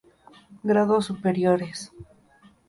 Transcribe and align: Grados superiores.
Grados 0.63 1.05
superiores. 1.05 1.77